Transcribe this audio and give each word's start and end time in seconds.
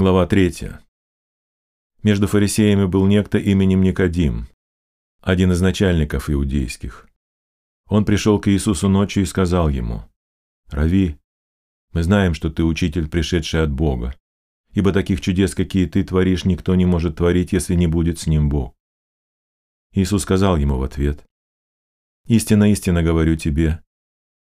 Глава 0.00 0.28
3. 0.28 0.52
Между 2.04 2.28
фарисеями 2.28 2.84
был 2.84 3.04
некто 3.08 3.36
именем 3.36 3.82
Никодим, 3.82 4.46
один 5.20 5.50
из 5.50 5.60
начальников 5.60 6.30
иудейских. 6.30 7.08
Он 7.88 8.04
пришел 8.04 8.38
к 8.38 8.46
Иисусу 8.46 8.88
ночью 8.88 9.24
и 9.24 9.26
сказал 9.26 9.68
ему, 9.68 10.04
«Рави, 10.68 11.18
мы 11.92 12.04
знаем, 12.04 12.34
что 12.34 12.48
ты 12.48 12.62
учитель, 12.62 13.08
пришедший 13.08 13.64
от 13.64 13.72
Бога, 13.72 14.14
ибо 14.70 14.92
таких 14.92 15.20
чудес, 15.20 15.56
какие 15.56 15.86
ты 15.86 16.04
творишь, 16.04 16.44
никто 16.44 16.76
не 16.76 16.86
может 16.86 17.16
творить, 17.16 17.52
если 17.52 17.74
не 17.74 17.88
будет 17.88 18.20
с 18.20 18.28
ним 18.28 18.48
Бог». 18.48 18.76
Иисус 19.94 20.22
сказал 20.22 20.58
ему 20.58 20.76
в 20.76 20.84
ответ, 20.84 21.26
«Истинно, 22.28 22.70
истинно 22.70 23.02
говорю 23.02 23.34
тебе, 23.34 23.82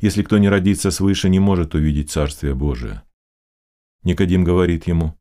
если 0.00 0.22
кто 0.22 0.38
не 0.38 0.48
родится 0.48 0.92
свыше, 0.92 1.28
не 1.28 1.40
может 1.40 1.74
увидеть 1.74 2.12
Царствие 2.12 2.54
Божие». 2.54 3.02
Никодим 4.04 4.44
говорит 4.44 4.86
ему, 4.86 5.18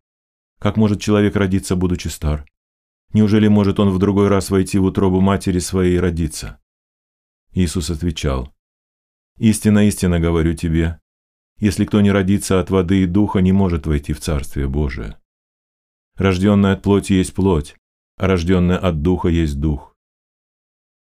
как 0.62 0.78
может 0.78 1.02
человек 1.02 1.36
родиться, 1.36 1.76
будучи 1.76 2.08
стар? 2.08 2.46
Неужели 3.14 3.48
может 3.48 3.80
он 3.80 3.90
в 3.90 3.98
другой 3.98 4.28
раз 4.28 4.52
войти 4.52 4.78
в 4.78 4.86
утробу 4.86 5.20
матери 5.20 5.58
своей 5.58 5.96
и 5.96 6.00
родиться? 6.00 6.62
Иисус 7.52 7.90
отвечал, 7.90 8.54
«Истинно, 9.40 9.88
истинно 9.88 10.20
говорю 10.20 10.54
тебе, 10.54 11.02
если 11.58 11.84
кто 11.84 12.00
не 12.02 12.12
родится 12.12 12.60
от 12.60 12.70
воды 12.70 13.02
и 13.02 13.08
духа, 13.08 13.40
не 13.40 13.52
может 13.52 13.88
войти 13.88 14.14
в 14.14 14.20
Царствие 14.20 14.68
Божие. 14.68 15.18
Рожденное 16.16 16.74
от 16.74 16.84
плоти 16.84 17.14
есть 17.14 17.34
плоть, 17.34 17.76
а 18.18 18.28
рожденное 18.28 18.78
от 18.78 19.02
духа 19.02 19.30
есть 19.30 19.60
дух. 19.60 19.96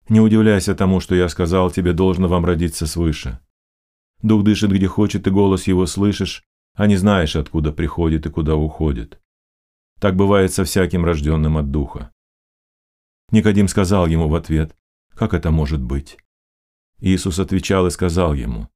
Не 0.09 0.21
удивляйся 0.21 0.75
тому, 0.75 0.99
что 0.99 1.15
я 1.15 1.29
сказал 1.29 1.71
тебе, 1.71 1.93
должно 1.93 2.27
вам 2.27 2.45
родиться 2.45 2.89
свыше. 2.89 3.39
Дух 4.23 4.43
дышит, 4.43 4.73
где 4.73 4.89
хочет, 4.89 5.29
и 5.29 5.31
голос 5.31 5.69
его 5.69 5.87
слышишь, 5.87 6.43
а 6.75 6.89
не 6.89 6.97
знаешь, 6.97 7.37
откуда 7.37 7.71
приходит 7.71 8.27
и 8.27 8.31
куда 8.31 8.57
уходит. 8.57 9.21
Так 10.01 10.17
бывает 10.17 10.53
со 10.53 10.65
всяким 10.65 11.05
рожденным 11.05 11.57
от 11.57 11.71
духа. 11.71 12.13
Никодим 13.31 13.67
сказал 13.67 14.07
ему 14.07 14.29
в 14.29 14.35
ответ, 14.35 14.77
как 15.15 15.35
это 15.35 15.51
может 15.51 15.83
быть? 15.83 16.19
Иисус 16.99 17.39
отвечал 17.39 17.87
и 17.87 17.91
сказал 17.91 18.35
ему, 18.35 18.69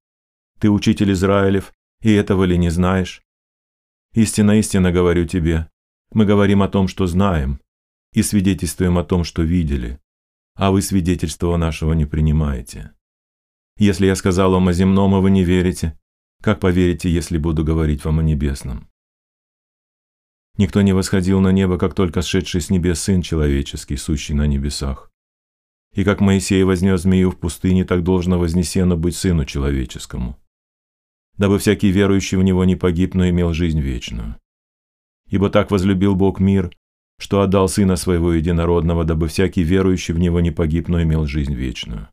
ты 0.59 0.71
учитель 0.71 1.13
Израилев, 1.13 1.73
и 2.03 2.13
этого 2.13 2.45
ли 2.45 2.59
не 2.59 2.71
знаешь? 2.71 3.23
Истинно, 4.13 4.59
истинно 4.59 4.93
говорю 4.93 5.27
тебе, 5.27 5.71
мы 6.13 6.25
говорим 6.27 6.63
о 6.63 6.69
том, 6.69 6.89
что 6.89 7.07
знаем, 7.07 7.61
и 8.13 8.23
свидетельствуем 8.23 8.99
о 8.99 9.05
том, 9.05 9.25
что 9.25 9.43
видели, 9.43 10.01
а 10.55 10.71
вы 10.71 10.83
свидетельства 10.83 11.57
нашего 11.57 11.93
не 11.93 12.07
принимаете. 12.07 12.93
Если 13.79 14.07
я 14.07 14.17
сказал 14.17 14.53
вам 14.53 14.69
о 14.69 14.73
земном, 14.73 15.15
а 15.15 15.21
вы 15.21 15.31
не 15.31 15.45
верите, 15.45 15.99
как 16.43 16.61
поверите, 16.61 17.11
если 17.11 17.39
буду 17.39 17.65
говорить 17.65 18.05
вам 18.05 18.19
о 18.19 18.23
небесном? 18.23 18.90
Никто 20.61 20.83
не 20.83 20.93
восходил 20.93 21.41
на 21.41 21.53
небо, 21.53 21.79
как 21.79 21.95
только 21.95 22.21
сшедший 22.21 22.61
с 22.61 22.69
небес 22.69 23.01
Сын 23.01 23.23
Человеческий, 23.23 23.97
сущий 23.97 24.35
на 24.35 24.47
небесах. 24.47 25.11
И 25.95 26.05
как 26.05 26.21
Моисей 26.21 26.63
вознес 26.65 27.01
змею 27.01 27.31
в 27.31 27.39
пустыне, 27.39 27.87
так 27.87 28.03
должно 28.03 28.39
вознесено 28.39 28.99
быть 28.99 29.17
Сыну 29.17 29.47
Человеческому. 29.47 30.37
Дабы 31.39 31.59
всякий 31.59 31.91
верующий 31.91 32.37
в 32.37 32.43
Него 32.43 32.67
не 32.67 32.77
погиб, 32.77 33.15
но 33.15 33.27
имел 33.31 33.55
жизнь 33.55 33.81
вечную. 33.81 34.37
Ибо 35.31 35.49
так 35.49 35.71
возлюбил 35.71 36.15
Бог 36.15 36.41
мир, 36.41 36.71
что 37.19 37.41
отдал 37.41 37.67
Сына 37.67 37.97
Своего 37.97 38.35
Единородного, 38.35 39.05
дабы 39.05 39.29
всякий 39.29 39.63
верующий 39.63 40.13
в 40.13 40.19
Него 40.19 40.41
не 40.41 40.51
погиб, 40.51 40.89
но 40.89 41.03
имел 41.03 41.25
жизнь 41.25 41.55
вечную. 41.55 42.11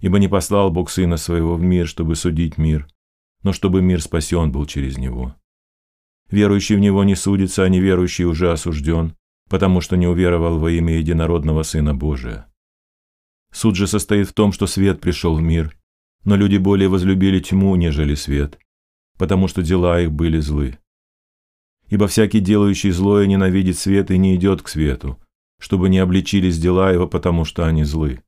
Ибо 0.00 0.18
не 0.18 0.26
послал 0.26 0.72
Бог 0.72 0.90
Сына 0.90 1.18
Своего 1.18 1.54
в 1.54 1.62
мир, 1.62 1.86
чтобы 1.86 2.16
судить 2.16 2.58
мир, 2.58 2.88
но 3.44 3.52
чтобы 3.52 3.80
мир 3.80 4.02
спасен 4.02 4.50
был 4.50 4.66
через 4.66 4.98
Него. 4.98 5.36
Верующий 6.34 6.74
в 6.74 6.80
Него 6.80 7.04
не 7.04 7.14
судится, 7.14 7.62
а 7.62 7.68
неверующий 7.68 8.24
уже 8.24 8.50
осужден, 8.50 9.14
потому 9.48 9.80
что 9.80 9.96
не 9.96 10.08
уверовал 10.08 10.58
во 10.58 10.68
имя 10.68 10.98
единородного 10.98 11.62
Сына 11.62 11.94
Божия. 11.94 12.52
Суд 13.52 13.76
же 13.76 13.86
состоит 13.86 14.28
в 14.28 14.32
том, 14.32 14.50
что 14.50 14.66
свет 14.66 15.00
пришел 15.00 15.36
в 15.36 15.40
мир, 15.40 15.78
но 16.24 16.34
люди 16.34 16.56
более 16.56 16.88
возлюбили 16.88 17.38
тьму, 17.38 17.76
нежели 17.76 18.16
свет, 18.16 18.58
потому 19.16 19.46
что 19.46 19.62
дела 19.62 20.00
их 20.00 20.10
были 20.10 20.40
злы. 20.40 20.76
Ибо 21.88 22.08
всякий, 22.08 22.40
делающий 22.40 22.90
злое, 22.90 23.26
ненавидит 23.26 23.78
свет 23.78 24.10
и 24.10 24.18
не 24.18 24.34
идет 24.34 24.60
к 24.60 24.66
свету, 24.66 25.20
чтобы 25.60 25.88
не 25.88 26.00
обличились 26.00 26.58
дела 26.58 26.90
его, 26.90 27.06
потому 27.06 27.44
что 27.44 27.64
они 27.64 27.84
злы. 27.84 28.24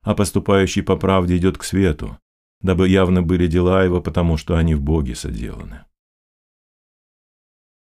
А 0.00 0.14
поступающий 0.14 0.82
по 0.82 0.96
правде 0.96 1.36
идет 1.36 1.58
к 1.58 1.64
свету, 1.64 2.16
дабы 2.62 2.88
явно 2.88 3.22
были 3.22 3.46
дела 3.46 3.84
его, 3.84 4.00
потому 4.00 4.38
что 4.38 4.56
они 4.56 4.74
в 4.74 4.80
Боге 4.80 5.14
соделаны. 5.14 5.84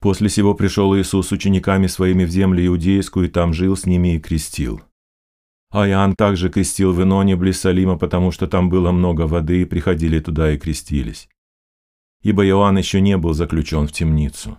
После 0.03 0.29
сего 0.29 0.53
пришел 0.55 0.97
Иисус 0.97 1.29
с 1.29 1.33
учениками 1.33 1.87
своими 1.87 2.25
в 2.25 2.29
землю 2.29 2.67
иудейскую, 2.67 3.29
и 3.29 3.31
там 3.31 3.53
жил 3.53 3.77
с 3.77 3.87
ними 3.87 4.17
и 4.17 4.19
крестил. 4.19 4.83
А 5.71 5.89
Иоанн 5.89 6.17
также 6.17 6.51
крестил 6.51 6.93
в 6.93 7.01
Иноне 7.01 7.37
близ 7.37 7.61
Салима, 7.61 7.97
потому 7.97 8.33
что 8.33 8.49
там 8.49 8.69
было 8.69 8.91
много 8.91 9.29
воды, 9.29 9.63
и 9.63 9.65
приходили 9.65 10.19
туда 10.19 10.53
и 10.53 10.59
крестились. 10.59 11.29
Ибо 12.21 12.45
Иоанн 12.45 12.79
еще 12.79 13.01
не 13.01 13.17
был 13.17 13.33
заключен 13.33 13.87
в 13.87 13.93
темницу. 13.93 14.59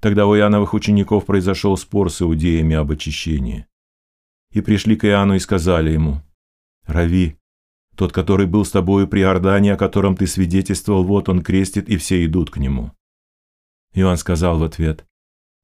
Тогда 0.00 0.26
у 0.26 0.34
Иоанновых 0.34 0.72
учеников 0.72 1.26
произошел 1.26 1.76
спор 1.76 2.10
с 2.10 2.22
иудеями 2.22 2.74
об 2.74 2.90
очищении. 2.90 3.66
И 4.52 4.62
пришли 4.62 4.96
к 4.96 5.04
Иоанну 5.04 5.34
и 5.34 5.40
сказали 5.40 5.90
ему, 5.90 6.22
«Рави, 6.86 7.36
тот, 7.96 8.12
который 8.12 8.46
был 8.46 8.64
с 8.64 8.70
тобою 8.70 9.08
при 9.08 9.20
Ордане, 9.20 9.74
о 9.74 9.76
котором 9.76 10.16
ты 10.16 10.26
свидетельствовал, 10.26 11.04
вот 11.04 11.28
он 11.28 11.42
крестит, 11.42 11.90
и 11.90 11.98
все 11.98 12.24
идут 12.24 12.48
к 12.48 12.56
нему». 12.56 12.92
Иоанн 13.94 14.16
сказал 14.16 14.58
в 14.58 14.62
ответ, 14.62 15.06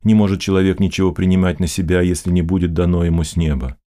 «Не 0.02 0.14
может 0.14 0.40
человек 0.40 0.80
ничего 0.80 1.12
принимать 1.12 1.60
на 1.60 1.66
себя, 1.66 2.00
если 2.00 2.30
не 2.30 2.42
будет 2.42 2.74
дано 2.74 3.04
ему 3.04 3.24
с 3.24 3.36
неба. 3.36 3.78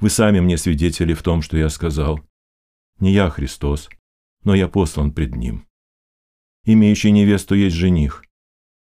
Вы 0.00 0.10
сами 0.10 0.40
мне 0.40 0.56
свидетели 0.56 1.14
в 1.14 1.22
том, 1.22 1.42
что 1.42 1.56
я 1.56 1.68
сказал. 1.68 2.20
Не 3.00 3.12
я 3.12 3.30
Христос, 3.30 3.88
но 4.44 4.54
я 4.54 4.68
послан 4.68 5.12
пред 5.12 5.34
Ним. 5.34 5.66
Имеющий 6.64 7.10
невесту 7.10 7.54
есть 7.54 7.76
жених, 7.76 8.24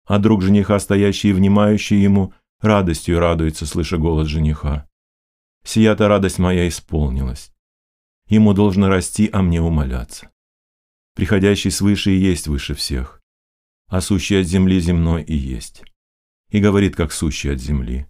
а 0.04 0.18
друг 0.18 0.42
жениха, 0.42 0.78
стоящий 0.78 1.30
и 1.30 1.32
внимающий 1.32 2.00
ему, 2.00 2.32
радостью 2.60 3.18
радуется, 3.18 3.66
слыша 3.66 3.98
голос 3.98 4.28
жениха. 4.28 4.88
Сия-то 5.64 6.08
радость 6.08 6.38
моя 6.38 6.68
исполнилась. 6.68 7.52
Ему 8.28 8.54
должно 8.54 8.88
расти, 8.88 9.28
а 9.32 9.42
мне 9.42 9.60
умоляться. 9.60 10.30
Приходящий 11.14 11.70
свыше 11.70 12.12
и 12.12 12.18
есть 12.18 12.46
выше 12.46 12.74
всех 12.74 13.22
а 13.88 14.00
сущий 14.00 14.40
от 14.40 14.46
земли 14.46 14.80
земной 14.80 15.22
и 15.22 15.34
есть. 15.34 15.82
И 16.50 16.60
говорит, 16.60 16.96
как 16.96 17.12
сущий 17.12 17.52
от 17.52 17.60
земли. 17.60 18.06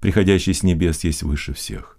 Приходящий 0.00 0.54
с 0.54 0.62
небес 0.62 1.04
есть 1.04 1.22
выше 1.22 1.52
всех. 1.52 1.98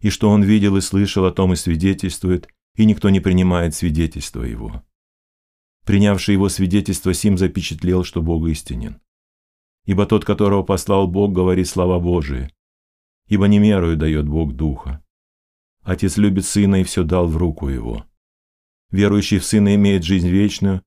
И 0.00 0.10
что 0.10 0.30
он 0.30 0.42
видел 0.42 0.76
и 0.76 0.80
слышал, 0.80 1.24
о 1.24 1.32
том 1.32 1.52
и 1.52 1.56
свидетельствует, 1.56 2.48
и 2.76 2.84
никто 2.84 3.10
не 3.10 3.20
принимает 3.20 3.74
свидетельства 3.74 4.42
его. 4.42 4.84
Принявший 5.86 6.34
его 6.34 6.48
свидетельство 6.48 7.14
Сим 7.14 7.38
запечатлел, 7.38 8.04
что 8.04 8.22
Бог 8.22 8.46
истинен. 8.48 9.00
Ибо 9.84 10.06
тот, 10.06 10.24
которого 10.24 10.62
послал 10.62 11.06
Бог, 11.06 11.32
говорит 11.32 11.68
слова 11.68 12.00
Божии. 12.00 12.50
Ибо 13.28 13.48
не 13.48 13.58
мерою 13.58 13.96
дает 13.96 14.26
Бог 14.26 14.54
Духа. 14.54 15.04
Отец 15.82 16.16
любит 16.16 16.46
Сына 16.46 16.80
и 16.80 16.84
все 16.84 17.04
дал 17.04 17.26
в 17.26 17.36
руку 17.36 17.68
Его. 17.68 18.06
Верующий 18.90 19.38
в 19.38 19.44
Сына 19.44 19.74
имеет 19.74 20.04
жизнь 20.04 20.28
вечную, 20.28 20.82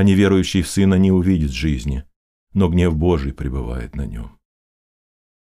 а 0.00 0.02
неверующий 0.02 0.62
в 0.62 0.68
Сына 0.68 0.94
не 0.94 1.12
увидит 1.12 1.50
жизни, 1.50 2.04
но 2.54 2.70
гнев 2.70 2.96
Божий 2.96 3.34
пребывает 3.34 3.94
на 3.94 4.06
нем. 4.06 4.39